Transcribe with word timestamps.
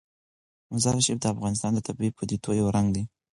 مزارشریف 0.73 1.17
د 1.21 1.25
افغانستان 1.33 1.71
د 1.73 1.79
طبیعي 1.87 2.11
پدیدو 2.17 2.49
یو 2.59 2.67
رنګ 2.75 2.87
دی. 2.95 3.03